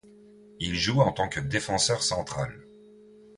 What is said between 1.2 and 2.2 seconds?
que défenseur